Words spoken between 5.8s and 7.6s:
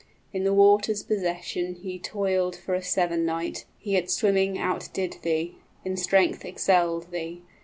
20 In strength excelled thee.